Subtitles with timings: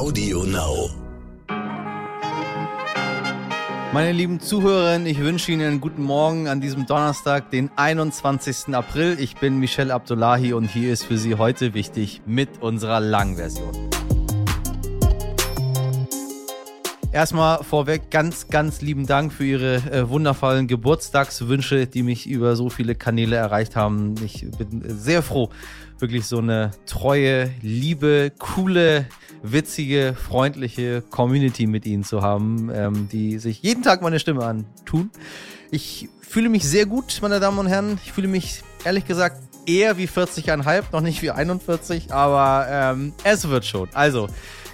[0.00, 0.88] Audio Now.
[3.92, 8.74] Meine lieben Zuhörerinnen, ich wünsche Ihnen einen guten Morgen an diesem Donnerstag, den 21.
[8.74, 9.18] April.
[9.20, 13.99] Ich bin Michel Abdullahi und hier ist für Sie heute wichtig mit unserer Langversion.
[17.12, 22.70] Erstmal vorweg ganz, ganz lieben Dank für Ihre äh, wundervollen Geburtstagswünsche, die mich über so
[22.70, 24.14] viele Kanäle erreicht haben.
[24.24, 25.50] Ich bin sehr froh,
[25.98, 29.06] wirklich so eine treue, liebe, coole,
[29.42, 35.10] witzige, freundliche Community mit Ihnen zu haben, ähm, die sich jeden Tag meine Stimme antun.
[35.72, 37.98] Ich fühle mich sehr gut, meine Damen und Herren.
[38.04, 43.48] Ich fühle mich ehrlich gesagt eher wie 40,5, noch nicht wie 41, aber ähm, es
[43.48, 43.88] wird schon.
[43.94, 44.28] Also,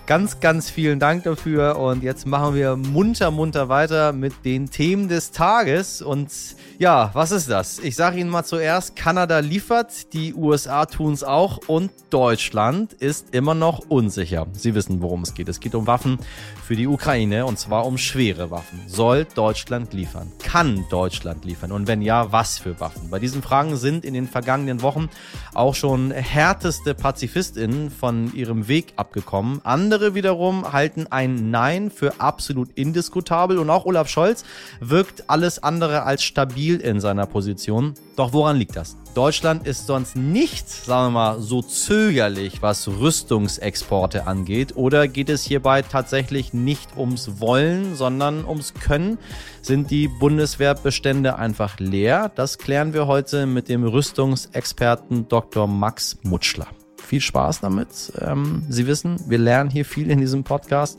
[0.07, 1.79] Ganz, ganz vielen Dank dafür.
[1.79, 6.01] Und jetzt machen wir munter, munter weiter mit den Themen des Tages.
[6.01, 6.31] Und
[6.79, 7.81] ja, was ist das?
[7.81, 13.35] Ich sage Ihnen mal zuerst, Kanada liefert, die USA tun es auch und Deutschland ist
[13.35, 14.47] immer noch unsicher.
[14.53, 15.49] Sie wissen, worum es geht.
[15.49, 16.19] Es geht um Waffen
[16.65, 18.83] für die Ukraine und zwar um schwere Waffen.
[18.87, 20.31] Soll Deutschland liefern?
[20.43, 21.73] Kann Deutschland liefern?
[21.73, 23.11] Und wenn ja, was für Waffen?
[23.11, 25.09] Bei diesen Fragen sind in den vergangenen Wochen
[25.55, 29.61] auch schon härteste PazifistInnen von ihrem Weg abgekommen.
[29.65, 34.45] Andere andere wiederum halten ein Nein für absolut indiskutabel und auch Olaf Scholz
[34.79, 37.95] wirkt alles andere als stabil in seiner Position.
[38.15, 38.99] Doch woran liegt das?
[39.15, 44.77] Deutschland ist sonst nicht, sagen wir mal, so zögerlich, was Rüstungsexporte angeht.
[44.77, 49.17] Oder geht es hierbei tatsächlich nicht ums Wollen, sondern ums Können?
[49.63, 52.31] Sind die Bundeswehrbestände einfach leer?
[52.35, 55.67] Das klären wir heute mit dem Rüstungsexperten Dr.
[55.67, 56.67] Max Mutschler
[57.07, 58.13] viel Spaß damit.
[58.21, 60.99] Ähm, Sie wissen, wir lernen hier viel in diesem Podcast.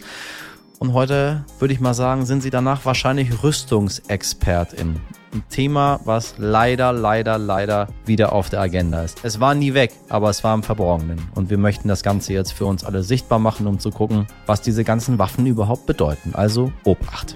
[0.80, 5.00] Und heute würde ich mal sagen, sind Sie danach wahrscheinlich Rüstungsexpertin.
[5.34, 9.20] Ein Thema, was leider, leider, leider wieder auf der Agenda ist.
[9.24, 11.20] Es war nie weg, aber es war im Verborgenen.
[11.36, 14.62] Und wir möchten das Ganze jetzt für uns alle sichtbar machen, um zu gucken, was
[14.62, 16.34] diese ganzen Waffen überhaupt bedeuten.
[16.34, 17.36] Also Obacht.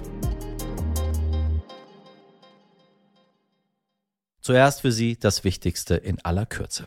[4.40, 6.86] Zuerst für Sie das Wichtigste in aller Kürze.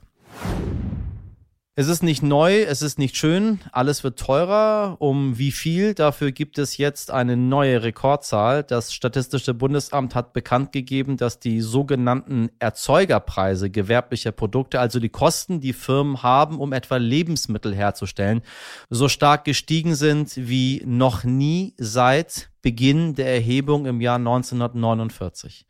[1.78, 4.96] Es ist nicht neu, es ist nicht schön, alles wird teurer.
[5.00, 5.94] Um wie viel?
[5.94, 8.64] Dafür gibt es jetzt eine neue Rekordzahl.
[8.64, 15.60] Das Statistische Bundesamt hat bekannt gegeben, dass die sogenannten Erzeugerpreise gewerblicher Produkte, also die Kosten,
[15.60, 18.42] die Firmen haben, um etwa Lebensmittel herzustellen,
[18.90, 25.68] so stark gestiegen sind wie noch nie seit Beginn der Erhebung im Jahr 1949.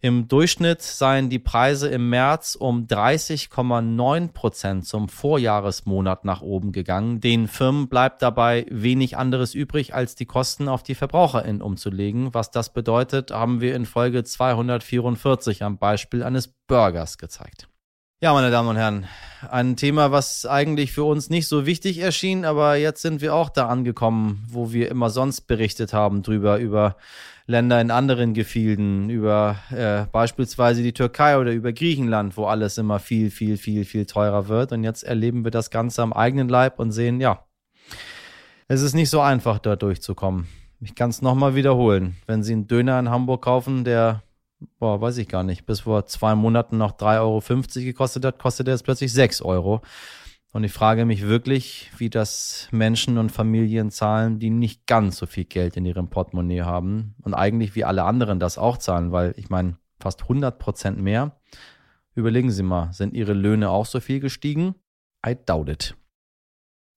[0.00, 7.20] Im Durchschnitt seien die Preise im März um 30,9 Prozent zum Vorjahresmonat nach oben gegangen.
[7.20, 12.32] Den Firmen bleibt dabei wenig anderes übrig, als die Kosten auf die VerbraucherInnen umzulegen.
[12.32, 17.68] Was das bedeutet, haben wir in Folge 244 am Beispiel eines Burgers gezeigt.
[18.20, 19.06] Ja, meine Damen und Herren,
[19.48, 23.48] ein Thema, was eigentlich für uns nicht so wichtig erschien, aber jetzt sind wir auch
[23.48, 26.96] da angekommen, wo wir immer sonst berichtet haben drüber, über
[27.46, 32.98] Länder in anderen Gefilden, über äh, beispielsweise die Türkei oder über Griechenland, wo alles immer
[32.98, 34.72] viel, viel, viel, viel teurer wird.
[34.72, 37.44] Und jetzt erleben wir das Ganze am eigenen Leib und sehen, ja,
[38.66, 40.48] es ist nicht so einfach, da durchzukommen.
[40.80, 42.16] Ich kann es nochmal wiederholen.
[42.26, 44.24] Wenn Sie einen Döner in Hamburg kaufen, der
[44.78, 48.68] boah, weiß ich gar nicht, bis vor zwei Monaten noch 3,50 Euro gekostet hat, kostet
[48.68, 49.82] er jetzt plötzlich 6 Euro.
[50.52, 55.26] Und ich frage mich wirklich, wie das Menschen und Familien zahlen, die nicht ganz so
[55.26, 59.34] viel Geld in ihrem Portemonnaie haben und eigentlich wie alle anderen das auch zahlen, weil
[59.36, 61.38] ich meine, fast 100 Prozent mehr.
[62.14, 64.74] Überlegen Sie mal, sind Ihre Löhne auch so viel gestiegen?
[65.26, 65.96] I doubt it.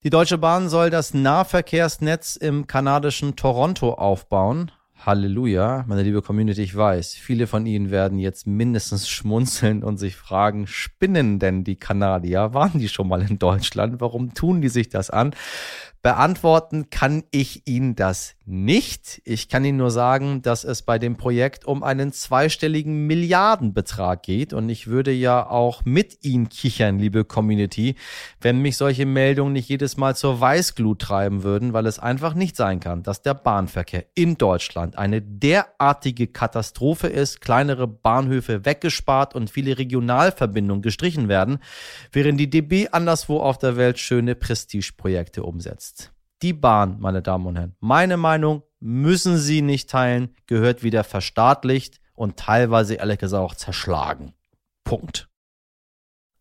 [0.04, 4.72] Die Deutsche Bahn soll das Nahverkehrsnetz im kanadischen Toronto aufbauen.
[5.04, 10.16] Halleluja, meine liebe Community, ich weiß, viele von Ihnen werden jetzt mindestens schmunzeln und sich
[10.16, 12.54] fragen, spinnen denn die Kanadier?
[12.54, 14.00] Waren die schon mal in Deutschland?
[14.00, 15.34] Warum tun die sich das an?
[16.04, 19.22] Beantworten kann ich Ihnen das nicht.
[19.24, 24.52] Ich kann Ihnen nur sagen, dass es bei dem Projekt um einen zweistelligen Milliardenbetrag geht.
[24.52, 27.96] Und ich würde ja auch mit Ihnen kichern, liebe Community,
[28.42, 32.56] wenn mich solche Meldungen nicht jedes Mal zur Weißglut treiben würden, weil es einfach nicht
[32.56, 39.52] sein kann, dass der Bahnverkehr in Deutschland eine derartige Katastrophe ist, kleinere Bahnhöfe weggespart und
[39.52, 41.60] viele Regionalverbindungen gestrichen werden,
[42.12, 45.91] während die DB anderswo auf der Welt schöne Prestigeprojekte umsetzt
[46.42, 47.76] die Bahn, meine Damen und Herren.
[47.80, 54.34] Meine Meinung müssen Sie nicht teilen, gehört wieder verstaatlicht und teilweise ehrlich gesagt auch zerschlagen.
[54.84, 55.31] Punkt.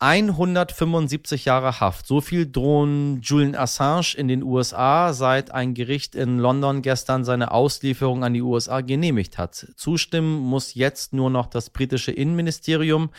[0.03, 2.07] 175 Jahre Haft.
[2.07, 7.51] So viel drohen Julian Assange in den USA, seit ein Gericht in London gestern seine
[7.51, 9.67] Auslieferung an die USA genehmigt hat.
[9.77, 13.11] Zustimmen muss jetzt nur noch das britische Innenministerium.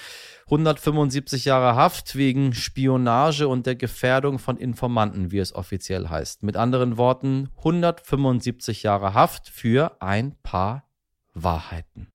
[0.45, 6.41] 175 Jahre Haft wegen Spionage und der Gefährdung von Informanten, wie es offiziell heißt.
[6.41, 10.89] Mit anderen Worten, 175 Jahre Haft für ein paar
[11.35, 12.07] Wahrheiten.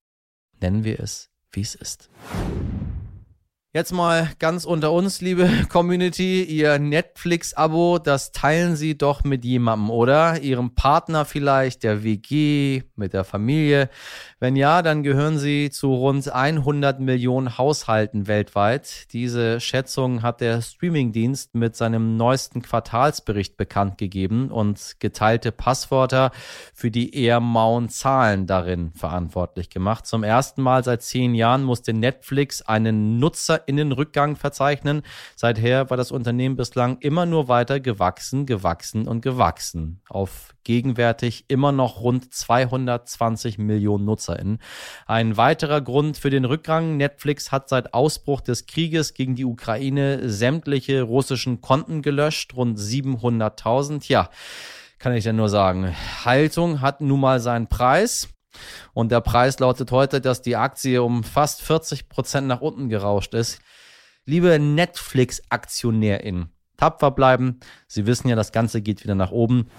[0.61, 2.11] Nennen wir es, wie es ist.
[3.77, 9.91] Jetzt mal ganz unter uns, liebe Community, Ihr Netflix-Abo, das teilen Sie doch mit jemandem,
[9.91, 10.41] oder?
[10.41, 13.91] Ihrem Partner vielleicht, der WG, mit der Familie.
[14.41, 19.13] Wenn ja, dann gehören Sie zu rund 100 Millionen Haushalten weltweit.
[19.13, 26.31] Diese Schätzung hat der Streamingdienst mit seinem neuesten Quartalsbericht bekannt gegeben und geteilte Passwörter
[26.73, 30.07] für die eher mauen Zahlen darin verantwortlich gemacht.
[30.07, 35.03] Zum ersten Mal seit zehn Jahren musste Netflix einen Nutzer Rückgang verzeichnen.
[35.35, 40.01] Seither war das Unternehmen bislang immer nur weiter gewachsen, gewachsen und gewachsen.
[40.09, 44.59] Auf gegenwärtig immer noch rund 220 Millionen NutzerInnen.
[45.07, 46.97] Ein weiterer Grund für den Rückgang.
[46.97, 54.09] Netflix hat seit Ausbruch des Krieges gegen die Ukraine sämtliche russischen Konten gelöscht, rund 700.000.
[54.09, 54.29] Ja,
[54.99, 55.95] kann ich denn nur sagen.
[56.25, 58.29] Haltung hat nun mal seinen Preis.
[58.93, 63.35] Und der Preis lautet heute, dass die Aktie um fast 40 Prozent nach unten gerauscht
[63.35, 63.61] ist.
[64.25, 67.61] Liebe Netflix-AktionärInnen, tapfer bleiben.
[67.87, 69.71] Sie wissen ja, das Ganze geht wieder nach oben.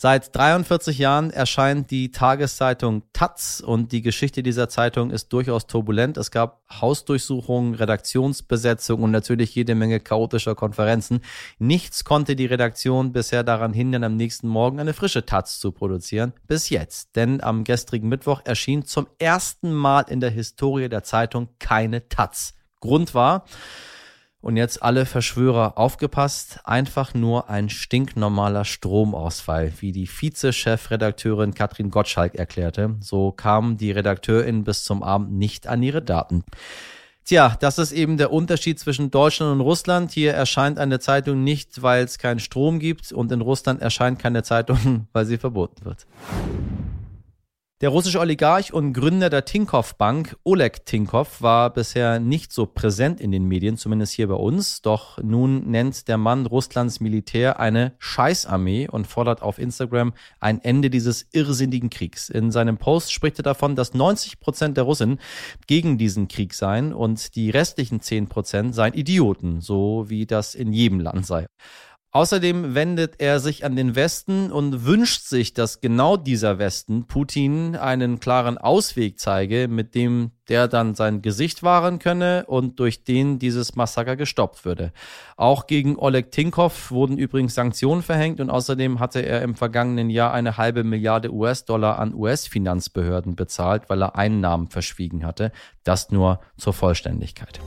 [0.00, 6.16] Seit 43 Jahren erscheint die Tageszeitung Taz und die Geschichte dieser Zeitung ist durchaus turbulent.
[6.18, 11.22] Es gab Hausdurchsuchungen, Redaktionsbesetzung und natürlich jede Menge chaotischer Konferenzen.
[11.58, 16.32] Nichts konnte die Redaktion bisher daran hindern, am nächsten Morgen eine frische Taz zu produzieren.
[16.46, 17.16] Bis jetzt.
[17.16, 22.54] Denn am gestrigen Mittwoch erschien zum ersten Mal in der Historie der Zeitung keine Taz.
[22.78, 23.46] Grund war,
[24.40, 32.34] und jetzt alle Verschwörer aufgepasst, einfach nur ein stinknormaler Stromausfall, wie die Vize-Chefredakteurin Katrin Gottschalk
[32.34, 32.96] erklärte.
[33.00, 36.44] So kamen die Redakteurin bis zum Abend nicht an ihre Daten.
[37.24, 40.12] Tja, das ist eben der Unterschied zwischen Deutschland und Russland.
[40.12, 44.42] Hier erscheint eine Zeitung nicht, weil es keinen Strom gibt und in Russland erscheint keine
[44.44, 46.06] Zeitung, weil sie verboten wird.
[47.80, 53.20] Der russische Oligarch und Gründer der Tinkoff Bank, Oleg Tinkoff, war bisher nicht so präsent
[53.20, 54.82] in den Medien, zumindest hier bei uns.
[54.82, 60.90] Doch nun nennt der Mann Russlands Militär eine Scheißarmee und fordert auf Instagram ein Ende
[60.90, 62.30] dieses irrsinnigen Kriegs.
[62.30, 65.20] In seinem Post spricht er davon, dass 90 Prozent der Russen
[65.68, 70.72] gegen diesen Krieg seien und die restlichen 10 Prozent seien Idioten, so wie das in
[70.72, 71.46] jedem Land sei.
[72.18, 77.76] Außerdem wendet er sich an den Westen und wünscht sich, dass genau dieser Westen Putin
[77.76, 83.38] einen klaren Ausweg zeige, mit dem der dann sein Gesicht wahren könne und durch den
[83.38, 84.92] dieses Massaker gestoppt würde.
[85.36, 90.32] Auch gegen Oleg Tinkoff wurden übrigens Sanktionen verhängt und außerdem hatte er im vergangenen Jahr
[90.32, 95.52] eine halbe Milliarde US-Dollar an US-Finanzbehörden bezahlt, weil er Einnahmen verschwiegen hatte.
[95.84, 97.60] Das nur zur Vollständigkeit.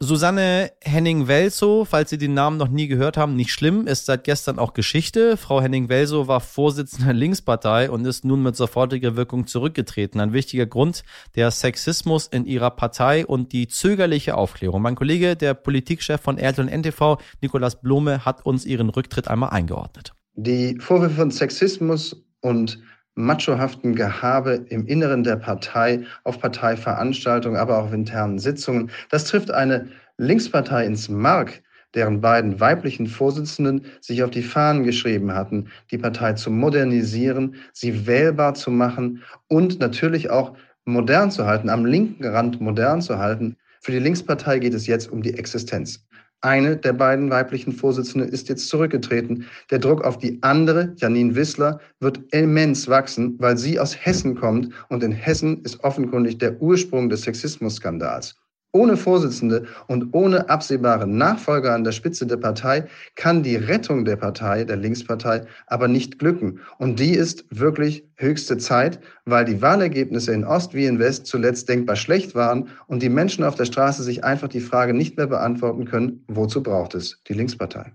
[0.00, 4.60] Susanne Henning-Welso, falls Sie den Namen noch nie gehört haben, nicht schlimm, ist seit gestern
[4.60, 5.36] auch Geschichte.
[5.36, 10.20] Frau Henning-Welso war Vorsitzende der Linkspartei und ist nun mit sofortiger Wirkung zurückgetreten.
[10.20, 11.02] Ein wichtiger Grund,
[11.34, 14.82] der Sexismus in ihrer Partei und die zögerliche Aufklärung.
[14.82, 19.50] Mein Kollege, der Politikchef von RTL und NTV, Nikolas Blome, hat uns ihren Rücktritt einmal
[19.50, 20.12] eingeordnet.
[20.34, 22.78] Die Vorwürfe von Sexismus und
[23.18, 28.90] machohaften Gehabe im Inneren der Partei, auf Parteiveranstaltungen, aber auch auf internen Sitzungen.
[29.10, 29.88] Das trifft eine
[30.18, 31.60] Linkspartei ins Mark,
[31.94, 38.06] deren beiden weiblichen Vorsitzenden sich auf die Fahnen geschrieben hatten, die Partei zu modernisieren, sie
[38.06, 43.56] wählbar zu machen und natürlich auch modern zu halten, am linken Rand modern zu halten.
[43.80, 46.06] Für die Linkspartei geht es jetzt um die Existenz.
[46.40, 49.46] Eine der beiden weiblichen Vorsitzenden ist jetzt zurückgetreten.
[49.70, 54.72] Der Druck auf die andere, Janine Wissler, wird immens wachsen, weil sie aus Hessen kommt
[54.88, 58.36] und in Hessen ist offenkundig der Ursprung des Sexismusskandals.
[58.72, 64.16] Ohne Vorsitzende und ohne absehbare Nachfolger an der Spitze der Partei kann die Rettung der
[64.16, 66.60] Partei, der Linkspartei, aber nicht glücken.
[66.76, 71.68] Und die ist wirklich höchste Zeit, weil die Wahlergebnisse in Ost wie in West zuletzt
[71.68, 75.26] denkbar schlecht waren und die Menschen auf der Straße sich einfach die Frage nicht mehr
[75.26, 77.92] beantworten können, wozu braucht es die Linkspartei?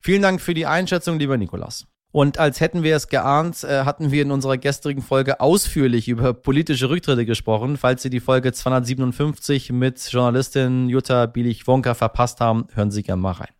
[0.00, 1.86] Vielen Dank für die Einschätzung, lieber Nikolas.
[2.16, 6.32] Und als hätten wir es geahnt, äh, hatten wir in unserer gestrigen Folge ausführlich über
[6.32, 7.76] politische Rücktritte gesprochen.
[7.76, 13.32] Falls Sie die Folge 257 mit Journalistin Jutta Bielich-Wonka verpasst haben, hören Sie gerne mal
[13.32, 13.50] rein.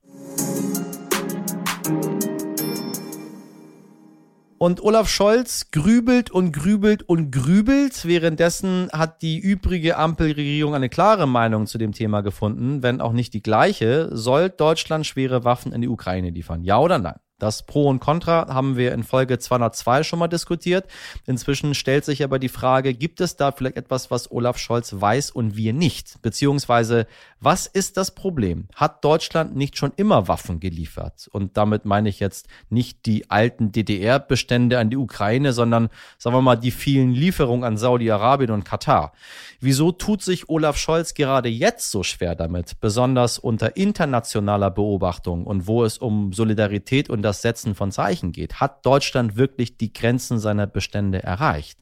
[4.57, 8.07] Und Olaf Scholz grübelt und grübelt und grübelt.
[8.07, 13.35] Währenddessen hat die übrige Ampelregierung eine klare Meinung zu dem Thema gefunden, wenn auch nicht
[13.35, 14.09] die gleiche.
[14.13, 16.65] Soll Deutschland schwere Waffen in die Ukraine liefern?
[16.65, 17.17] Ja oder nein?
[17.39, 20.87] Das Pro und Contra haben wir in Folge 202 schon mal diskutiert.
[21.27, 25.33] Inzwischen stellt sich aber die Frage, gibt es da vielleicht etwas, was Olaf Scholz weiß
[25.33, 26.23] und wir nicht?
[26.23, 27.07] Beziehungsweise,
[27.41, 28.67] was ist das Problem?
[28.75, 31.29] Hat Deutschland nicht schon immer Waffen geliefert?
[31.31, 36.43] Und damit meine ich jetzt nicht die alten DDR-Bestände an die Ukraine, sondern, sagen wir
[36.43, 39.13] mal, die vielen Lieferungen an Saudi-Arabien und Katar.
[39.61, 45.67] Wieso tut sich Olaf Scholz gerade jetzt so schwer damit, besonders unter internationaler Beobachtung und
[45.67, 48.61] wo es um Solidarität und das Setzen von Zeichen geht.
[48.61, 51.79] Hat Deutschland wirklich die Grenzen seiner Bestände erreicht?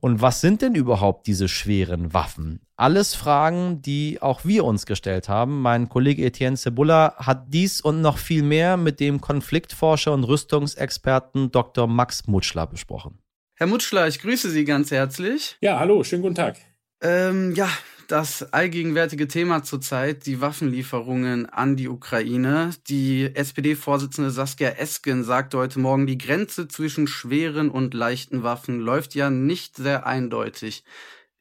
[0.00, 2.60] Und was sind denn überhaupt diese schweren Waffen?
[2.76, 5.60] Alles Fragen, die auch wir uns gestellt haben.
[5.60, 11.50] Mein Kollege Etienne Cebulla hat dies und noch viel mehr mit dem Konfliktforscher und Rüstungsexperten
[11.50, 11.88] Dr.
[11.88, 13.18] Max Mutschler besprochen.
[13.56, 15.56] Herr Mutschler, ich grüße Sie ganz herzlich.
[15.60, 16.56] Ja, hallo, schönen guten Tag.
[17.02, 17.68] Ähm, ja,
[18.08, 22.70] das allgegenwärtige Thema zurzeit, die Waffenlieferungen an die Ukraine.
[22.88, 29.14] Die SPD-Vorsitzende Saskia Esken sagte heute Morgen, die Grenze zwischen schweren und leichten Waffen läuft
[29.14, 30.84] ja nicht sehr eindeutig.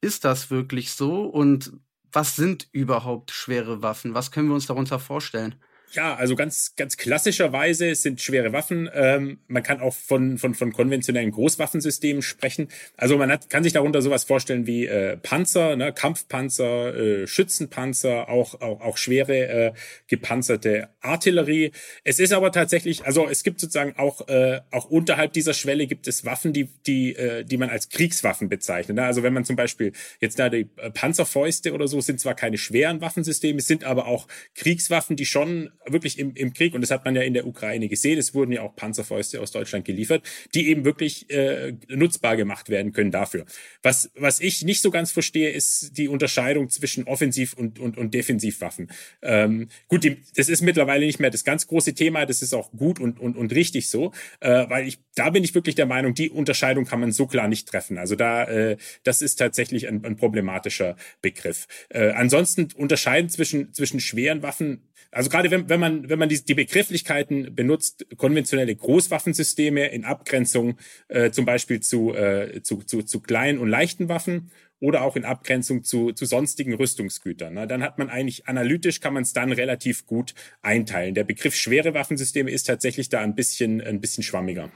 [0.01, 1.23] Ist das wirklich so?
[1.23, 1.71] Und
[2.11, 4.13] was sind überhaupt schwere Waffen?
[4.13, 5.55] Was können wir uns darunter vorstellen?
[5.93, 8.89] Ja, also ganz, ganz klassischerweise sind schwere Waffen.
[8.93, 12.67] Ähm, man kann auch von, von, von konventionellen Großwaffensystemen sprechen.
[12.97, 18.27] Also man hat, kann sich darunter sowas vorstellen wie äh, Panzer, ne, Kampfpanzer, äh, Schützenpanzer,
[18.27, 19.73] auch, auch, auch schwere äh,
[20.07, 21.71] gepanzerte Artillerie.
[22.03, 26.07] Es ist aber tatsächlich, also es gibt sozusagen auch, äh, auch unterhalb dieser Schwelle gibt
[26.07, 28.97] es Waffen, die, die, äh, die man als Kriegswaffen bezeichnet.
[28.97, 29.05] Ne?
[29.05, 32.57] Also wenn man zum Beispiel jetzt da die äh, Panzerfäuste oder so sind zwar keine
[32.57, 37.05] schweren Waffensysteme, sind aber auch Kriegswaffen, die schon wirklich im, im Krieg, und das hat
[37.05, 40.69] man ja in der Ukraine gesehen, es wurden ja auch Panzerfäuste aus Deutschland geliefert, die
[40.69, 43.45] eben wirklich äh, nutzbar gemacht werden können dafür.
[43.81, 48.13] Was, was ich nicht so ganz verstehe, ist die Unterscheidung zwischen Offensiv- und, und, und
[48.13, 48.91] Defensivwaffen.
[49.21, 52.71] Ähm, gut, die, das ist mittlerweile nicht mehr das ganz große Thema, das ist auch
[52.71, 56.13] gut und, und, und richtig so, äh, weil ich, da bin ich wirklich der Meinung,
[56.13, 57.97] die Unterscheidung kann man so klar nicht treffen.
[57.97, 61.67] Also da, äh, das ist tatsächlich ein, ein problematischer Begriff.
[61.89, 66.43] Äh, ansonsten unterscheiden zwischen, zwischen schweren Waffen also gerade wenn, wenn man, wenn man die,
[66.43, 70.77] die Begrifflichkeiten benutzt, konventionelle Großwaffensysteme in Abgrenzung
[71.07, 75.25] äh, zum Beispiel zu, äh, zu, zu, zu kleinen und leichten Waffen oder auch in
[75.25, 77.53] Abgrenzung zu, zu sonstigen Rüstungsgütern.
[77.53, 77.67] Ne?
[77.67, 81.15] Dann hat man eigentlich analytisch kann man es dann relativ gut einteilen.
[81.15, 84.71] Der Begriff schwere Waffensysteme ist tatsächlich da ein bisschen, ein bisschen schwammiger.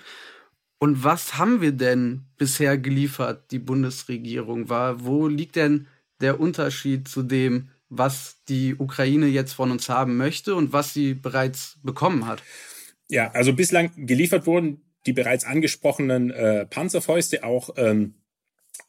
[0.79, 4.69] Und was haben wir denn bisher geliefert, die Bundesregierung?
[4.69, 5.87] War, wo liegt denn
[6.21, 11.13] der Unterschied zu dem, was die Ukraine jetzt von uns haben möchte und was sie
[11.13, 12.41] bereits bekommen hat.
[13.09, 18.15] Ja, also bislang geliefert wurden die bereits angesprochenen äh, Panzerfäuste auch ähm,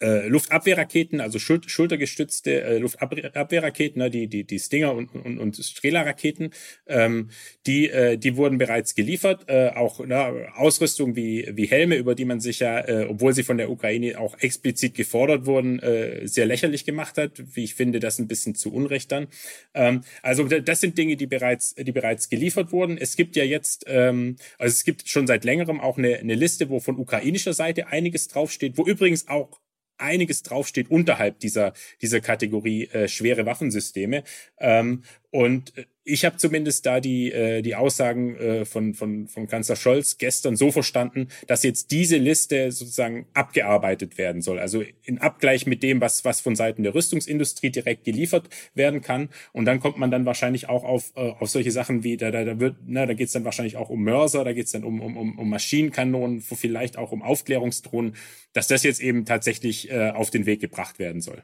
[0.02, 5.56] äh, Luftabwehrraketen, also schul schultergestützte äh, Luftabwehrraketen, ne, die, die, die Stinger und, und, und
[5.56, 6.50] Strela-Raketen,
[6.86, 7.30] ähm,
[7.66, 9.44] die, äh, die wurden bereits geliefert.
[9.48, 13.44] Äh, auch ne, Ausrüstung wie, wie Helme, über die man sich ja, äh, obwohl sie
[13.44, 17.42] von der Ukraine auch explizit gefordert wurden, äh, sehr lächerlich gemacht hat.
[17.54, 19.28] Wie ich finde, das ein bisschen zu Unrecht dann.
[19.74, 22.98] Ähm, also das sind Dinge, die bereits, die bereits geliefert wurden.
[22.98, 26.68] Es gibt ja jetzt, ähm, also es gibt schon seit längerem auch eine, eine Liste,
[26.70, 29.60] wo von ukrainischer Seite einiges draufsteht, wo übrigens auch
[30.02, 34.24] einiges draufsteht unterhalb dieser, dieser Kategorie äh, schwere Waffensysteme.
[34.58, 39.46] Ähm, und äh, ich habe zumindest da die, äh, die Aussagen äh, von, von, von
[39.46, 44.58] Kanzler Scholz gestern so verstanden, dass jetzt diese Liste sozusagen abgearbeitet werden soll.
[44.58, 49.28] Also in Abgleich mit dem, was, was von Seiten der Rüstungsindustrie direkt geliefert werden kann.
[49.52, 52.44] Und dann kommt man dann wahrscheinlich auch auf, äh, auf solche Sachen wie, da, da,
[52.44, 54.84] da wird, na, da geht es dann wahrscheinlich auch um Mörser, da geht es dann
[54.84, 58.16] um, um, um Maschinenkanonen, vielleicht auch um Aufklärungsdrohnen,
[58.52, 61.42] dass das jetzt eben tatsächlich äh, auf den Weg gebracht werden soll.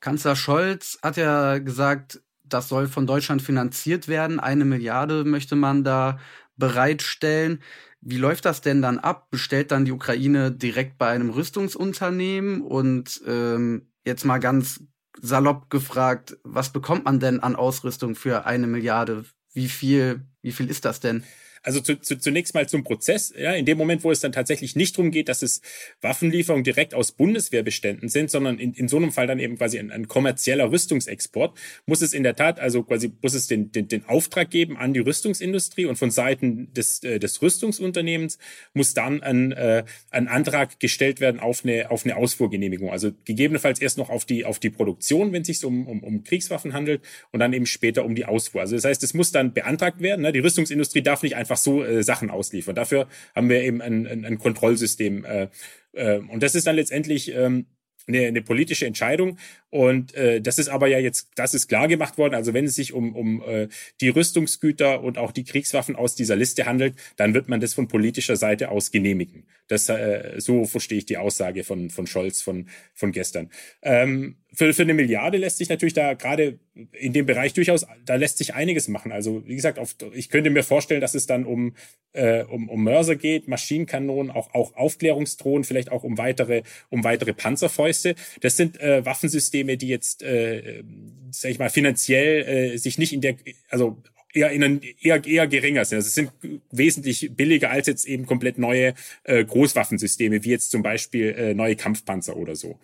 [0.00, 4.40] Kanzler Scholz hat ja gesagt, das soll von Deutschland finanziert werden.
[4.40, 6.18] Eine Milliarde möchte man da
[6.56, 7.62] bereitstellen.
[8.00, 9.30] Wie läuft das denn dann ab?
[9.30, 12.62] Bestellt dann die Ukraine direkt bei einem Rüstungsunternehmen?
[12.62, 14.82] Und ähm, jetzt mal ganz
[15.20, 19.24] salopp gefragt, was bekommt man denn an Ausrüstung für eine Milliarde?
[19.52, 21.24] Wie viel, wie viel ist das denn?
[21.62, 23.34] Also zu, zu, zunächst mal zum Prozess.
[23.36, 25.60] Ja, in dem Moment, wo es dann tatsächlich nicht darum geht, dass es
[26.00, 29.90] Waffenlieferungen direkt aus Bundeswehrbeständen sind, sondern in, in so einem Fall dann eben quasi ein,
[29.90, 34.04] ein kommerzieller Rüstungsexport, muss es in der Tat, also quasi muss es den, den, den
[34.06, 38.38] Auftrag geben an die Rüstungsindustrie und von Seiten des, äh, des Rüstungsunternehmens
[38.72, 42.90] muss dann ein, äh, ein Antrag gestellt werden auf eine, auf eine Ausfuhrgenehmigung.
[42.90, 46.24] Also gegebenenfalls erst noch auf die, auf die Produktion, wenn es sich um, um, um
[46.24, 47.02] Kriegswaffen handelt
[47.32, 48.62] und dann eben später um die Ausfuhr.
[48.62, 50.22] Also das heißt, es muss dann beantragt werden.
[50.22, 50.32] Ne?
[50.32, 52.74] Die Rüstungsindustrie darf nicht einfach einfach so äh, Sachen ausliefern.
[52.74, 55.24] Dafür haben wir eben ein, ein, ein Kontrollsystem.
[55.24, 55.48] Äh,
[55.92, 57.66] äh, und das ist dann letztendlich ähm,
[58.06, 59.38] eine, eine politische Entscheidung.
[59.68, 62.34] Und äh, das ist aber ja jetzt, das ist klar gemacht worden.
[62.34, 63.68] Also wenn es sich um, um äh,
[64.00, 67.88] die Rüstungsgüter und auch die Kriegswaffen aus dieser Liste handelt, dann wird man das von
[67.88, 69.46] politischer Seite aus genehmigen.
[69.68, 73.50] Das äh, so verstehe ich die Aussage von von Scholz von von gestern.
[73.82, 76.58] Ähm, für, für eine Milliarde lässt sich natürlich da gerade
[76.92, 79.12] in dem Bereich durchaus, da lässt sich einiges machen.
[79.12, 81.74] Also wie gesagt, auf, ich könnte mir vorstellen, dass es dann um,
[82.12, 87.32] äh, um, um Mörser geht, Maschinenkanonen, auch, auch Aufklärungsdrohnen, vielleicht auch um weitere, um weitere
[87.32, 88.14] Panzerfäuste.
[88.40, 90.82] Das sind äh, Waffensysteme, die jetzt, äh,
[91.30, 93.36] sag ich mal, finanziell äh, sich nicht in der,
[93.68, 94.02] also
[94.32, 95.96] eher in ein, eher, eher geringer sind.
[95.96, 96.32] Also es sind
[96.70, 101.76] wesentlich billiger als jetzt eben komplett neue äh, Großwaffensysteme, wie jetzt zum Beispiel äh, neue
[101.76, 102.78] Kampfpanzer oder so.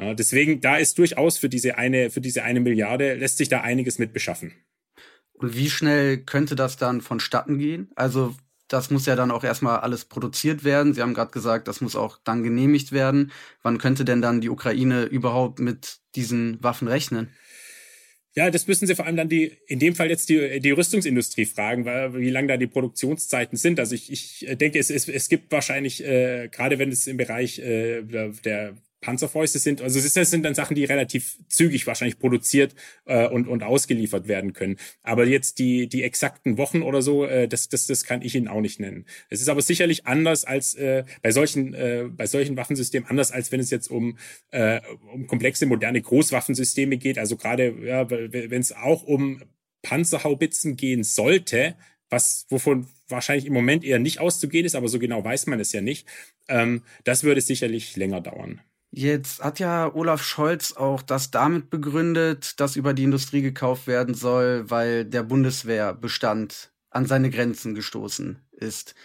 [0.00, 3.60] Ja, deswegen, da ist durchaus für diese eine, für diese eine Milliarde lässt sich da
[3.60, 4.54] einiges mit beschaffen.
[5.34, 7.90] Und wie schnell könnte das dann vonstatten gehen?
[7.96, 8.34] Also,
[8.66, 10.94] das muss ja dann auch erstmal alles produziert werden.
[10.94, 13.30] Sie haben gerade gesagt, das muss auch dann genehmigt werden.
[13.62, 17.28] Wann könnte denn dann die Ukraine überhaupt mit diesen Waffen rechnen?
[18.34, 21.46] Ja, das müssen Sie vor allem dann die, in dem Fall jetzt die, die Rüstungsindustrie
[21.46, 23.80] fragen, weil, wie lang da die Produktionszeiten sind.
[23.80, 27.58] Also ich, ich denke, es, es, es gibt wahrscheinlich, äh, gerade wenn es im Bereich
[27.58, 32.74] äh, der Panzerfäuste sind, also das sind dann Sachen, die relativ zügig wahrscheinlich produziert
[33.06, 34.76] äh, und, und ausgeliefert werden können.
[35.02, 38.48] Aber jetzt die, die exakten Wochen oder so, äh, das, das, das kann ich Ihnen
[38.48, 39.06] auch nicht nennen.
[39.30, 43.50] Es ist aber sicherlich anders als äh, bei solchen, äh, bei solchen Waffensystemen, anders als
[43.52, 44.18] wenn es jetzt um,
[44.50, 44.80] äh,
[45.12, 47.18] um komplexe moderne Großwaffensysteme geht.
[47.18, 49.42] Also gerade, ja, wenn es auch um
[49.82, 51.74] Panzerhaubitzen gehen sollte,
[52.10, 55.72] was wovon wahrscheinlich im Moment eher nicht auszugehen ist, aber so genau weiß man es
[55.72, 56.06] ja nicht.
[56.48, 58.60] Ähm, das würde sicherlich länger dauern.
[58.92, 64.14] Jetzt hat ja Olaf Scholz auch das damit begründet, dass über die Industrie gekauft werden
[64.14, 68.96] soll, weil der Bundeswehrbestand an seine Grenzen gestoßen ist.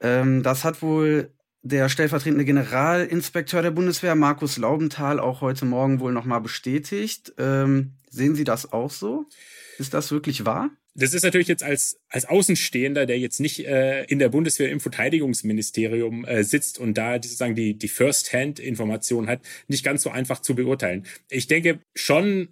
[0.00, 1.32] Ähm, das hat wohl
[1.62, 7.32] der stellvertretende Generalinspekteur der Bundeswehr, Markus Laubenthal, auch heute Morgen wohl nochmal bestätigt.
[7.38, 9.26] Ähm, sehen Sie das auch so?
[9.78, 10.70] Ist das wirklich wahr?
[10.96, 14.80] Das ist natürlich jetzt als, als Außenstehender, der jetzt nicht äh, in der Bundeswehr im
[14.80, 20.54] Verteidigungsministerium äh, sitzt und da sozusagen die, die First-Hand-Information hat, nicht ganz so einfach zu
[20.54, 21.06] beurteilen.
[21.28, 22.48] Ich denke schon,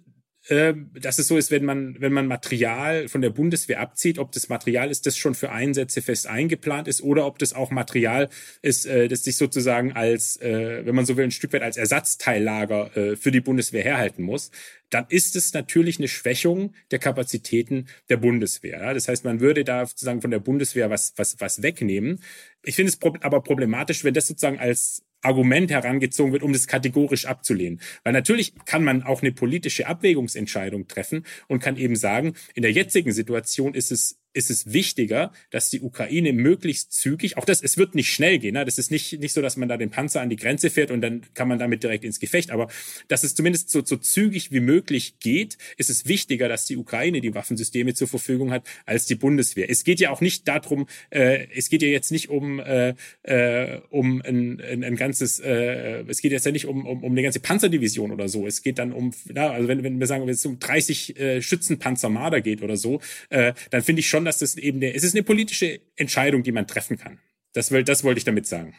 [0.47, 4.47] dass es so ist, wenn man, wenn man Material von der Bundeswehr abzieht, ob das
[4.47, 8.29] Material ist, das schon für Einsätze fest eingeplant ist oder ob das auch Material
[8.61, 11.77] ist, äh, das sich sozusagen als, äh, wenn man so will, ein Stück weit als
[11.77, 14.51] Ersatzteillager äh, für die Bundeswehr herhalten muss,
[14.89, 18.93] dann ist es natürlich eine Schwächung der Kapazitäten der Bundeswehr.
[18.93, 22.21] Das heißt, man würde da sozusagen von der Bundeswehr was, was, was wegnehmen.
[22.61, 27.25] Ich finde es aber problematisch, wenn das sozusagen als Argument herangezogen wird, um das kategorisch
[27.25, 27.81] abzulehnen.
[28.03, 32.71] Weil natürlich kann man auch eine politische Abwägungsentscheidung treffen und kann eben sagen, in der
[32.71, 37.77] jetzigen Situation ist es ist es wichtiger, dass die Ukraine möglichst zügig, auch das, es
[37.77, 38.65] wird nicht schnell gehen, ne?
[38.65, 41.01] das ist nicht, nicht so, dass man da den Panzer an die Grenze fährt und
[41.01, 42.67] dann kann man damit direkt ins Gefecht, aber
[43.07, 47.21] dass es zumindest so, so zügig wie möglich geht, ist es wichtiger, dass die Ukraine
[47.21, 49.69] die Waffensysteme zur Verfügung hat, als die Bundeswehr.
[49.69, 52.93] Es geht ja auch nicht darum, äh, es geht ja jetzt nicht um, äh,
[53.23, 57.11] äh, um ein, ein, ein ganzes, äh, es geht jetzt ja nicht um, um, um
[57.11, 60.23] eine ganze Panzerdivision oder so, es geht dann um, na, also wenn, wenn wir sagen,
[60.23, 64.24] wenn es um 30 äh, Schützenpanzer Marder geht oder so, äh, dann finde ich schon,
[64.25, 67.19] dass das eben eine, es ist eine politische Entscheidung, die man treffen kann.
[67.53, 68.75] Das, das wollte ich damit sagen.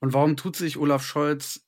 [0.00, 1.60] Und warum tut sich Olaf Scholz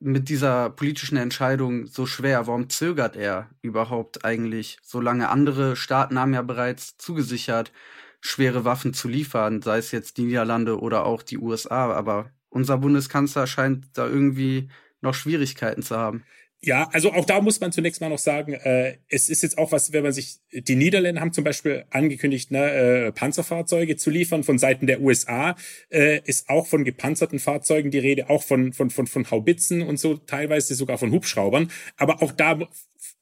[0.00, 2.46] mit dieser politischen Entscheidung so schwer?
[2.46, 4.78] Warum zögert er überhaupt eigentlich?
[4.82, 7.72] Solange andere Staaten haben ja bereits zugesichert,
[8.20, 11.92] schwere Waffen zu liefern, sei es jetzt die Niederlande oder auch die USA.
[11.92, 14.68] Aber unser Bundeskanzler scheint da irgendwie
[15.00, 16.24] noch Schwierigkeiten zu haben.
[16.60, 19.70] Ja, also auch da muss man zunächst mal noch sagen, äh, es ist jetzt auch
[19.70, 24.42] was, wenn man sich, die Niederländer haben zum Beispiel angekündigt, ne, äh, Panzerfahrzeuge zu liefern
[24.42, 25.54] von Seiten der USA,
[25.88, 30.00] äh, ist auch von gepanzerten Fahrzeugen die Rede, auch von, von, von, von Haubitzen und
[30.00, 31.70] so, teilweise sogar von Hubschraubern.
[31.96, 32.58] Aber auch da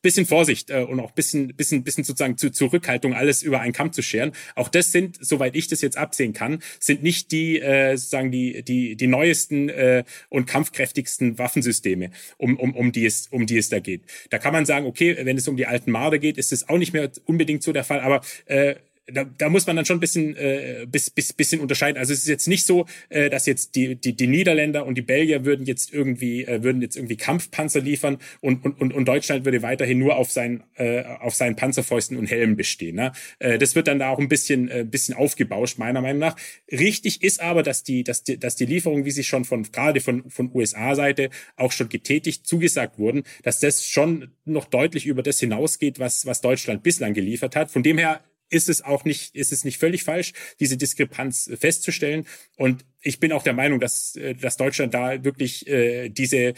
[0.06, 3.92] bisschen Vorsicht äh, und auch bisschen, bisschen, bisschen sozusagen zu Zurückhaltung, alles über einen Kamm
[3.92, 4.30] zu scheren.
[4.54, 8.62] Auch das sind, soweit ich das jetzt absehen kann, sind nicht die äh, sozusagen die
[8.62, 13.68] die die neuesten äh, und kampfkräftigsten Waffensysteme, um um um die es um die es
[13.68, 14.02] da geht.
[14.30, 16.78] Da kann man sagen, okay, wenn es um die alten Marder geht, ist es auch
[16.78, 18.76] nicht mehr unbedingt so der Fall, aber äh,
[19.12, 21.98] da, da muss man dann schon ein bisschen, äh, bis, bis, bisschen unterscheiden.
[21.98, 25.02] Also es ist jetzt nicht so, äh, dass jetzt die, die, die Niederländer und die
[25.02, 29.44] Belgier würden jetzt irgendwie, äh, würden jetzt irgendwie Kampfpanzer liefern und, und, und, und Deutschland
[29.44, 32.96] würde weiterhin nur auf seinen, äh, auf seinen Panzerfäusten und Helmen bestehen.
[32.96, 33.12] Ne?
[33.38, 36.36] Äh, das wird dann da auch ein bisschen, äh, bisschen aufgebauscht, meiner Meinung nach.
[36.70, 40.00] Richtig ist aber, dass die, dass die, dass die Lieferungen, wie sie schon von, gerade
[40.00, 45.38] von, von USA-Seite auch schon getätigt, zugesagt wurden, dass das schon noch deutlich über das
[45.38, 47.70] hinausgeht, was, was Deutschland bislang geliefert hat.
[47.70, 52.26] Von dem her ist es auch nicht, ist es nicht völlig falsch, diese Diskrepanz festzustellen.
[52.56, 56.54] Und ich bin auch der Meinung, dass, äh, dass Deutschland da wirklich äh, diese,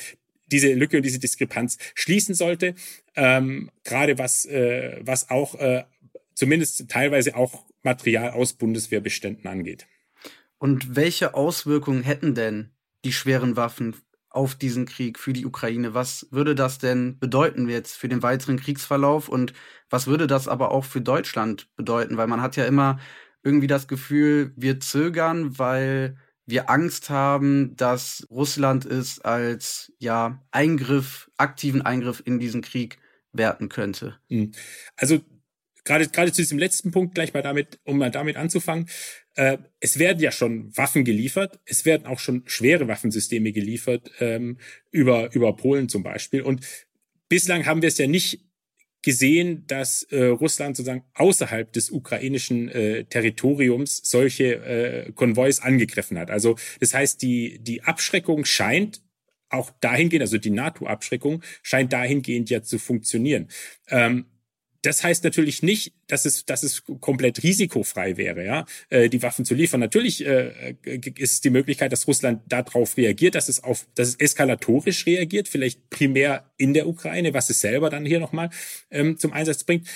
[0.47, 2.75] diese Lücke und diese Diskrepanz schließen sollte.
[3.17, 5.85] Ähm, gerade was, äh, was auch äh,
[6.35, 9.87] zumindest teilweise auch Material aus Bundeswehrbeständen angeht.
[10.59, 12.71] Und welche Auswirkungen hätten denn
[13.05, 13.95] die schweren Waffen
[14.31, 15.95] auf diesen Krieg für die Ukraine?
[15.95, 19.53] Was würde das denn bedeuten jetzt für den weiteren Kriegsverlauf und
[19.91, 22.17] was würde das aber auch für Deutschland bedeuten?
[22.17, 22.99] Weil man hat ja immer
[23.43, 31.31] irgendwie das Gefühl, wir zögern, weil wir Angst haben, dass Russland es als ja Eingriff,
[31.37, 32.99] aktiven Eingriff in diesen Krieg
[33.33, 34.19] werten könnte.
[34.31, 34.53] Hm.
[34.97, 35.21] Also
[35.85, 38.89] gerade gerade zu diesem letzten Punkt gleich mal damit, um mal damit anzufangen.
[39.39, 44.59] Äh, es werden ja schon Waffen geliefert, es werden auch schon schwere Waffensysteme geliefert ähm,
[44.91, 46.43] über über Polen zum Beispiel.
[46.43, 46.67] Und
[47.29, 48.41] bislang haben wir es ja nicht
[49.03, 56.33] gesehen, dass äh, Russland sozusagen außerhalb des ukrainischen äh, Territoriums solche äh, Konvois angegriffen hat.
[56.33, 59.03] Also das heißt, die, die Abschreckung scheint
[59.51, 63.47] auch dahingehend, also die NATO-Abschreckung scheint dahingehend ja zu funktionieren.
[63.89, 64.27] Ähm,
[64.83, 69.45] das heißt natürlich nicht, dass es, dass es komplett risikofrei wäre, ja, äh, die Waffen
[69.45, 69.81] zu liefern.
[69.81, 70.77] Natürlich äh,
[71.17, 75.91] ist die Möglichkeit, dass Russland darauf reagiert, dass es auf, dass es eskalatorisch reagiert, vielleicht
[75.91, 78.51] primär in der Ukraine, was es selber dann hier nochmal
[78.91, 79.89] ähm, zum Einsatz bringt.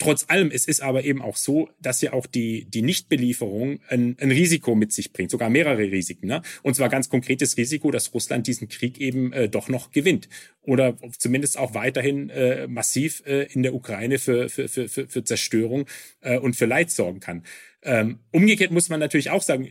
[0.00, 4.16] Trotz allem, es ist aber eben auch so, dass ja auch die, die Nichtbelieferung ein,
[4.18, 6.26] ein Risiko mit sich bringt, sogar mehrere Risiken.
[6.26, 6.40] Ne?
[6.62, 10.30] Und zwar ganz konkretes Risiko, dass Russland diesen Krieg eben äh, doch noch gewinnt
[10.62, 15.22] oder zumindest auch weiterhin äh, massiv äh, in der Ukraine für, für, für, für, für
[15.22, 15.86] Zerstörung
[16.22, 17.44] äh, und für Leid sorgen kann.
[17.82, 19.70] Ähm, umgekehrt muss man natürlich auch sagen,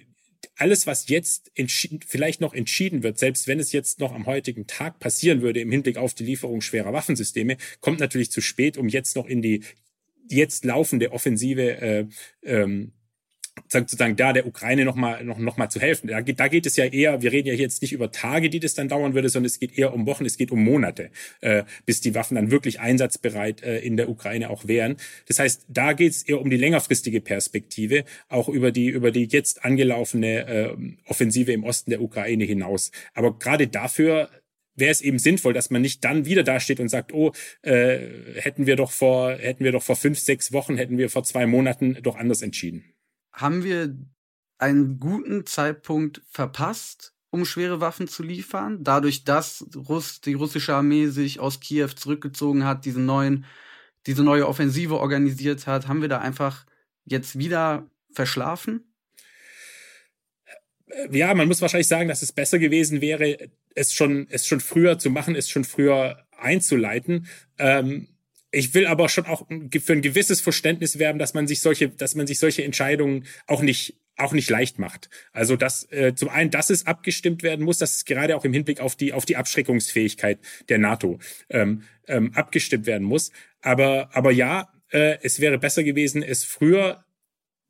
[0.55, 1.51] alles, was jetzt
[2.05, 5.71] vielleicht noch entschieden wird, selbst wenn es jetzt noch am heutigen Tag passieren würde im
[5.71, 9.63] Hinblick auf die Lieferung schwerer Waffensysteme, kommt natürlich zu spät, um jetzt noch in die
[10.31, 12.05] jetzt laufende Offensive äh,
[12.43, 12.93] ähm,
[13.67, 16.07] sozusagen da der Ukraine noch mal noch, noch mal zu helfen.
[16.07, 18.59] Da geht, da geht es ja eher, wir reden ja jetzt nicht über Tage, die
[18.59, 21.09] das dann dauern würde, sondern es geht eher um Wochen, es geht um Monate,
[21.41, 24.97] äh, bis die Waffen dann wirklich einsatzbereit äh, in der Ukraine auch wären.
[25.27, 29.25] Das heißt, da geht es eher um die längerfristige Perspektive, auch über die über die
[29.25, 32.91] jetzt angelaufene äh, Offensive im Osten der Ukraine hinaus.
[33.13, 34.29] Aber gerade dafür
[34.79, 37.99] wäre es eben sinnvoll, dass man nicht dann wieder dasteht und sagt, oh, äh,
[38.35, 41.45] hätten wir doch vor, hätten wir doch vor fünf, sechs Wochen, hätten wir vor zwei
[41.45, 42.83] Monaten doch anders entschieden.
[43.31, 43.95] Haben wir
[44.57, 51.07] einen guten Zeitpunkt verpasst, um schwere Waffen zu liefern, dadurch, dass Russ, die russische Armee
[51.07, 53.45] sich aus Kiew zurückgezogen hat, diese neuen,
[54.07, 56.65] diese neue Offensive organisiert hat, haben wir da einfach
[57.05, 58.89] jetzt wieder verschlafen?
[61.11, 64.99] ja, man muss wahrscheinlich sagen, dass es besser gewesen wäre, es schon, es schon früher
[64.99, 67.27] zu machen, es schon früher einzuleiten.
[67.57, 68.09] Ähm,
[68.51, 72.15] ich will aber schon auch für ein gewisses Verständnis werben, dass man sich solche, dass
[72.15, 75.09] man sich solche Entscheidungen auch nicht auch nicht leicht macht.
[75.31, 78.51] Also dass äh, zum einen, dass es abgestimmt werden muss, dass es gerade auch im
[78.51, 83.31] Hinblick auf die auf die Abschreckungsfähigkeit der NATO ähm, ähm, abgestimmt werden muss.
[83.61, 87.05] Aber aber ja, äh, es wäre besser gewesen, es früher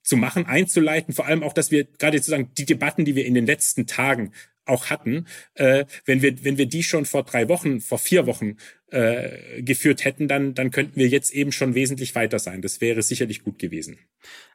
[0.01, 3.35] zu machen, einzuleiten, vor allem auch, dass wir gerade sozusagen die Debatten, die wir in
[3.35, 4.31] den letzten Tagen
[4.69, 8.57] auch hatten, äh, wenn wir wenn wir die schon vor drei Wochen, vor vier Wochen
[8.87, 12.61] äh, geführt hätten, dann dann könnten wir jetzt eben schon wesentlich weiter sein.
[12.61, 13.99] Das wäre sicherlich gut gewesen.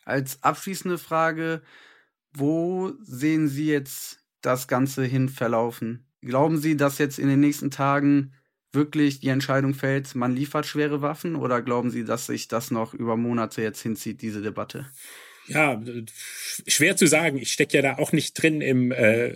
[0.04, 1.62] Als abschließende Frage:
[2.32, 6.06] Wo sehen Sie jetzt das Ganze hin verlaufen?
[6.20, 8.32] Glauben Sie, dass jetzt in den nächsten Tagen
[8.74, 12.92] wirklich die Entscheidung fällt, man liefert schwere Waffen, oder glauben Sie, dass sich das noch
[12.92, 14.86] über Monate jetzt hinzieht, diese Debatte?
[15.46, 15.82] Ja,
[16.66, 17.38] schwer zu sagen.
[17.38, 19.28] Ich stecke ja da auch nicht drin im, äh,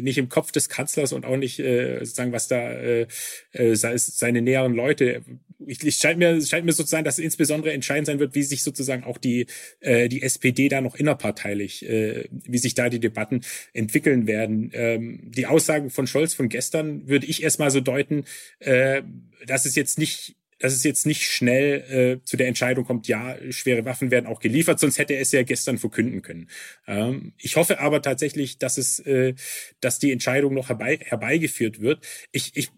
[0.00, 3.06] nicht im Kopf des Kanzlers und auch nicht äh, sozusagen, was da äh,
[3.52, 5.22] äh seine näheren Leute.
[5.66, 8.34] Ich, ich scheint mir scheint mir so zu sein, dass es insbesondere entscheidend sein wird,
[8.34, 9.46] wie sich sozusagen auch die
[9.80, 13.40] äh, die SPD da noch innerparteilich, äh, wie sich da die Debatten
[13.72, 14.70] entwickeln werden.
[14.72, 18.24] Ähm, die Aussagen von Scholz von gestern würde ich erstmal so deuten,
[18.60, 19.02] äh,
[19.46, 23.36] dass es jetzt nicht dass es jetzt nicht schnell äh, zu der Entscheidung kommt, ja,
[23.50, 26.48] schwere Waffen werden auch geliefert, sonst hätte er es ja gestern verkünden können.
[26.86, 29.34] Ähm, ich hoffe aber tatsächlich, dass es, äh,
[29.80, 32.06] dass die Entscheidung noch herbei, herbeigeführt wird.
[32.32, 32.70] Ich, ich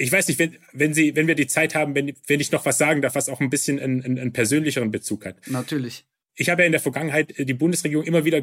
[0.00, 2.64] ich weiß nicht, wenn, wenn Sie, wenn wir die Zeit haben, wenn, wenn ich noch
[2.64, 5.44] was sagen darf, was auch ein bisschen einen, einen, einen persönlicheren Bezug hat.
[5.48, 6.04] Natürlich
[6.38, 8.42] ich habe ja in der Vergangenheit äh, die Bundesregierung immer wieder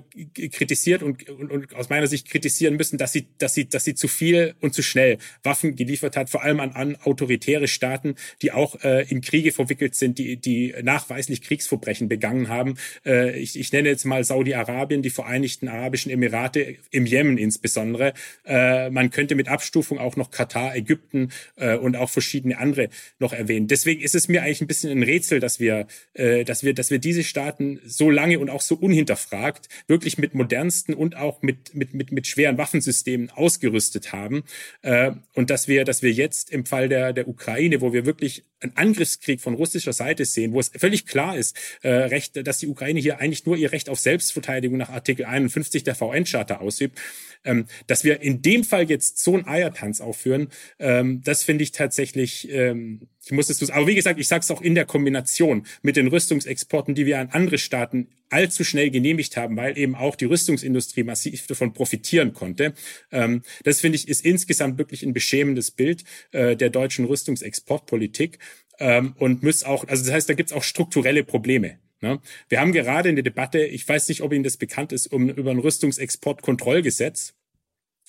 [0.51, 3.95] kritisiert und, und, und aus meiner Sicht kritisieren müssen, dass sie, dass sie, dass sie
[3.95, 8.51] zu viel und zu schnell Waffen geliefert hat, vor allem an, an autoritäre Staaten, die
[8.51, 12.75] auch äh, in Kriege verwickelt sind, die, die nachweislich Kriegsverbrechen begangen haben.
[13.05, 18.13] Äh, ich, ich nenne jetzt mal Saudi-Arabien, die Vereinigten Arabischen Emirate, im Jemen insbesondere.
[18.45, 23.31] Äh, man könnte mit Abstufung auch noch Katar, Ägypten äh, und auch verschiedene andere noch
[23.31, 23.67] erwähnen.
[23.67, 26.91] Deswegen ist es mir eigentlich ein bisschen ein Rätsel, dass wir, äh, dass wir, dass
[26.91, 31.75] wir diese Staaten so lange und auch so unhinterfragt wirklich mit modernsten und auch mit,
[31.75, 34.43] mit, mit, mit schweren Waffensystemen ausgerüstet haben.
[34.81, 38.43] Äh, und dass wir, dass wir jetzt im Fall der, der Ukraine, wo wir wirklich
[38.59, 42.67] einen Angriffskrieg von russischer Seite sehen, wo es völlig klar ist, äh, Recht, dass die
[42.67, 46.99] Ukraine hier eigentlich nur ihr Recht auf Selbstverteidigung nach Artikel 51 der VN-Charta ausübt,
[47.43, 51.71] ähm, dass wir in dem Fall jetzt so einen Eiertanz aufführen, ähm, das finde ich
[51.71, 55.65] tatsächlich, ähm, ich muss es, aber wie gesagt, ich sage es auch in der Kombination
[55.81, 60.15] mit den Rüstungsexporten, die wir an andere Staaten allzu schnell genehmigt haben, weil eben auch
[60.15, 62.73] die Rüstungsindustrie massiv davon profitieren konnte.
[63.11, 68.37] Ähm, das finde ich ist insgesamt wirklich ein beschämendes Bild äh, der deutschen Rüstungsexportpolitik
[68.79, 71.79] ähm, und muss auch, also das heißt, da gibt es auch strukturelle Probleme.
[72.01, 72.19] Ne?
[72.47, 75.29] Wir haben gerade in der Debatte, ich weiß nicht, ob Ihnen das bekannt ist, um,
[75.29, 77.33] über ein Rüstungsexportkontrollgesetz.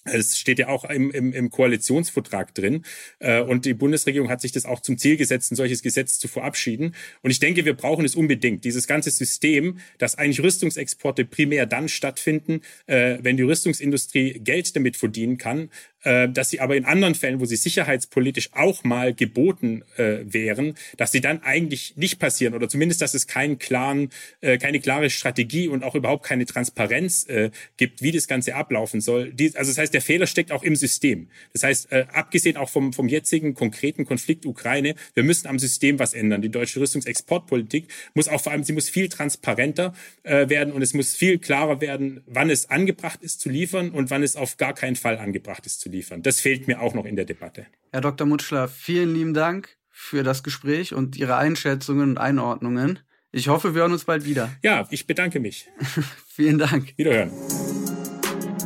[0.06, 2.84] Es steht ja auch im, im, im Koalitionsvertrag drin.
[3.18, 6.28] Äh, und die Bundesregierung hat sich das auch zum Ziel gesetzt, ein solches Gesetz zu
[6.28, 6.94] verabschieden.
[7.22, 8.64] Und ich denke, wir brauchen es unbedingt.
[8.64, 14.96] Dieses ganze System, dass eigentlich Rüstungsexporte primär dann stattfinden, äh, wenn die Rüstungsindustrie Geld damit
[14.96, 15.70] verdienen kann,
[16.06, 21.10] dass sie aber in anderen Fällen, wo sie sicherheitspolitisch auch mal geboten äh, wären, dass
[21.10, 25.66] sie dann eigentlich nicht passieren oder zumindest, dass es keinen klaren, äh, keine klare Strategie
[25.66, 29.32] und auch überhaupt keine Transparenz äh, gibt, wie das Ganze ablaufen soll.
[29.32, 31.28] Die, also das heißt, der Fehler steckt auch im System.
[31.52, 35.98] Das heißt, äh, abgesehen auch vom, vom jetzigen konkreten Konflikt Ukraine, wir müssen am System
[35.98, 36.40] was ändern.
[36.40, 39.92] Die deutsche Rüstungsexportpolitik muss auch vor allem, sie muss viel transparenter
[40.22, 44.10] äh, werden und es muss viel klarer werden, wann es angebracht ist zu liefern und
[44.10, 46.22] wann es auf gar keinen Fall angebracht ist zu liefern liefern.
[46.22, 47.66] Das fehlt mir auch noch in der Debatte.
[47.92, 48.26] Herr Dr.
[48.26, 53.00] Mutschler, vielen lieben Dank für das Gespräch und Ihre Einschätzungen und Einordnungen.
[53.32, 54.50] Ich hoffe, wir hören uns bald wieder.
[54.62, 55.68] Ja, ich bedanke mich.
[56.28, 56.92] vielen Dank.
[56.96, 57.30] Wiederhören.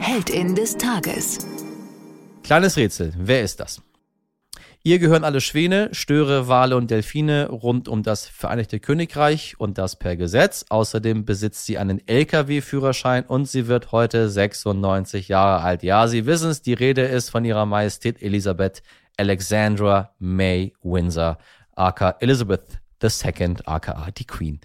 [0.00, 1.38] Heldin des Tages.
[2.42, 3.12] Kleines Rätsel.
[3.16, 3.80] Wer ist das?
[4.82, 9.96] Ihr gehören alle Schwäne, Störe, Wale und Delfine rund um das Vereinigte Königreich und das
[9.96, 10.64] per Gesetz.
[10.70, 15.82] Außerdem besitzt sie einen Lkw-Führerschein und sie wird heute 96 Jahre alt.
[15.82, 18.82] Ja, Sie wissen es, die Rede ist von ihrer Majestät Elisabeth
[19.18, 21.36] Alexandra May Windsor,
[21.76, 24.62] aka Elizabeth II, aka die Queen.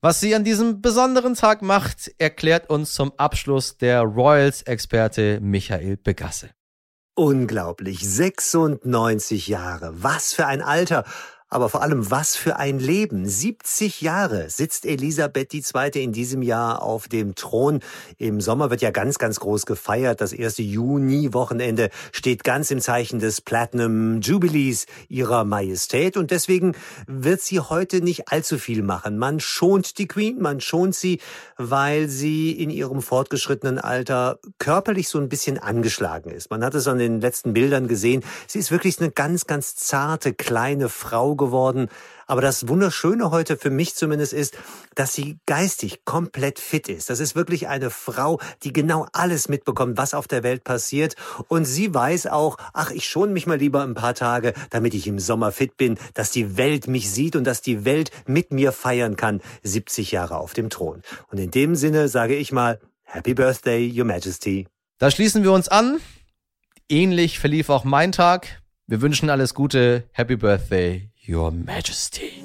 [0.00, 6.50] Was sie an diesem besonderen Tag macht, erklärt uns zum Abschluss der Royals-Experte Michael Begasse.
[7.18, 8.08] Unglaublich.
[8.08, 9.92] 96 Jahre.
[9.92, 11.02] Was für ein Alter.
[11.50, 13.26] Aber vor allem, was für ein Leben.
[13.26, 15.90] 70 Jahre sitzt Elisabeth II.
[15.94, 17.80] in diesem Jahr auf dem Thron.
[18.18, 20.20] Im Sommer wird ja ganz, ganz groß gefeiert.
[20.20, 26.18] Das erste Juni-Wochenende steht ganz im Zeichen des Platinum Jubilees ihrer Majestät.
[26.18, 29.16] Und deswegen wird sie heute nicht allzu viel machen.
[29.16, 31.18] Man schont die Queen, man schont sie,
[31.56, 36.50] weil sie in ihrem fortgeschrittenen Alter körperlich so ein bisschen angeschlagen ist.
[36.50, 38.22] Man hat es an den letzten Bildern gesehen.
[38.46, 41.88] Sie ist wirklich eine ganz, ganz zarte, kleine Frau geworden.
[42.26, 44.58] Aber das Wunderschöne heute für mich zumindest ist,
[44.94, 47.08] dass sie geistig komplett fit ist.
[47.08, 51.16] Das ist wirklich eine Frau, die genau alles mitbekommt, was auf der Welt passiert.
[51.48, 55.06] Und sie weiß auch, ach, ich schon mich mal lieber ein paar Tage, damit ich
[55.06, 58.72] im Sommer fit bin, dass die Welt mich sieht und dass die Welt mit mir
[58.72, 59.40] feiern kann.
[59.62, 61.02] 70 Jahre auf dem Thron.
[61.30, 64.66] Und in dem Sinne sage ich mal, Happy Birthday, Your Majesty.
[64.98, 65.98] Da schließen wir uns an.
[66.90, 68.62] Ähnlich verlief auch mein Tag.
[68.86, 70.04] Wir wünschen alles Gute.
[70.12, 72.42] Happy Birthday, Your Majesty.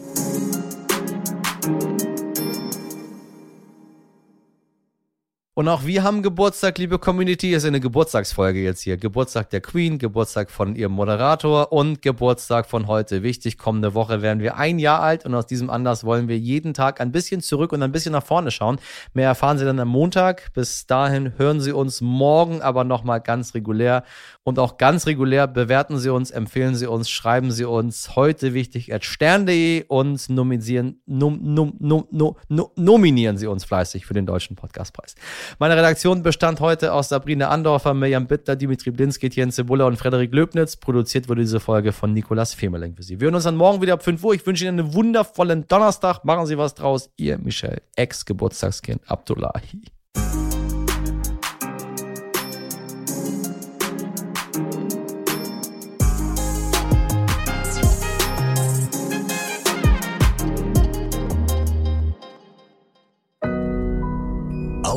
[5.56, 7.54] Und auch wir haben Geburtstag, liebe Community.
[7.54, 8.98] Es ist eine Geburtstagsfolge jetzt hier.
[8.98, 13.22] Geburtstag der Queen, Geburtstag von ihrem Moderator und Geburtstag von heute.
[13.22, 16.74] Wichtig, kommende Woche werden wir ein Jahr alt und aus diesem Anlass wollen wir jeden
[16.74, 18.80] Tag ein bisschen zurück und ein bisschen nach vorne schauen.
[19.14, 20.52] Mehr erfahren Sie dann am Montag.
[20.56, 24.06] Bis dahin hören Sie uns morgen aber nochmal ganz regulär
[24.44, 28.92] und auch ganz regulär bewerten Sie uns, empfehlen Sie uns, schreiben Sie uns heute wichtig
[28.92, 32.36] at stern.de und nominieren, nom, nom, nom, nom,
[32.76, 35.14] nominieren Sie uns fleißig für den Deutschen Podcastpreis.
[35.60, 40.34] Meine Redaktion bestand heute aus Sabrina Andorfer, Mirjam Bittler, Dimitri Blinski, Etienne Cebula und Frederik
[40.34, 40.76] Löbnitz.
[40.76, 43.20] Produziert wurde diese Folge von Nikolas Femerling für Sie.
[43.20, 44.34] Wir hören uns dann morgen wieder ab 5 Uhr.
[44.34, 46.24] Ich wünsche Ihnen einen wundervollen Donnerstag.
[46.24, 47.10] Machen Sie was draus.
[47.18, 49.82] Ihr Michel, Ex-Geburtstagskind Abdullahi.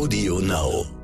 [0.07, 0.96] Audio Now.